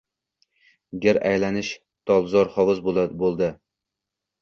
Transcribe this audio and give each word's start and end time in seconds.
Gir 1.03 1.19
aylanmish 1.33 1.71
tolzor 2.13 2.53
hovuz 2.59 2.85
bo‘ldi. 2.91 3.55